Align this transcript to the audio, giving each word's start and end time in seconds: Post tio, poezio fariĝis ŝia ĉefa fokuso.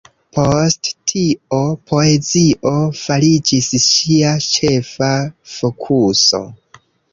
Post 0.35 0.87
tio, 1.11 1.59
poezio 1.91 2.73
fariĝis 3.03 3.69
ŝia 3.91 4.33
ĉefa 4.49 5.13
fokuso. 5.59 6.45